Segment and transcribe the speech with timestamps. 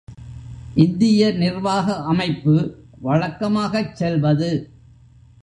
[0.75, 2.75] இந்திய நிர்வாக அமைப்பு,
[3.03, 4.73] வழக்கமாகச் செல்வது.